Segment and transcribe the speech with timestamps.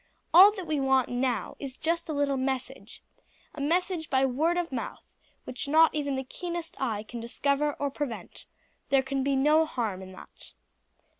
[0.33, 3.03] All that we want now is just a little message,
[3.53, 5.03] a message by word of mouth
[5.43, 8.47] which not even the keenest eye can discover or prevent;
[8.89, 10.53] there can be no harm in that."